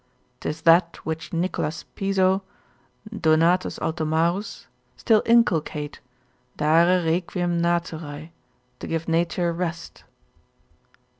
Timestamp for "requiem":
7.05-7.61